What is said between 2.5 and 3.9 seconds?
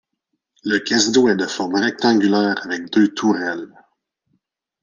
avec deux tourelles.